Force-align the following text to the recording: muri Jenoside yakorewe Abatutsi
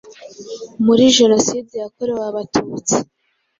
muri 0.85 1.03
Jenoside 1.17 1.73
yakorewe 1.83 2.23
Abatutsi 2.29 2.95